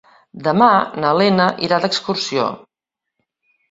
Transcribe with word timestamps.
Demà 0.47 0.69
na 1.03 1.13
Lena 1.21 1.51
irà 1.69 1.81
d'excursió. 1.87 2.53